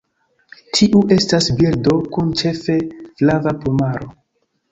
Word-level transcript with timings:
Tiu 0.77 1.01
estas 1.15 1.49
birdo, 1.59 1.93
kun 2.17 2.33
ĉefe 2.41 2.79
flava 3.21 3.57
plumaro. 3.61 4.09